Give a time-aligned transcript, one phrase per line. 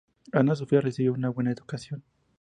[0.31, 2.03] Ana Sofía recibió una buena educación.